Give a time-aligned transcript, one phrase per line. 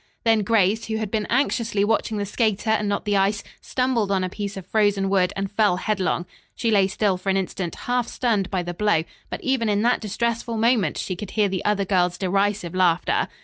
[0.25, 4.23] Then Grace, who had been anxiously watching the skater and not the ice, stumbled on
[4.23, 6.25] a piece of frozen wood and fell headlong.
[6.55, 10.01] She lay still for an instant, half stunned by the blow, but even in that
[10.01, 13.27] distressful moment she could hear the other girl's derisive laughter.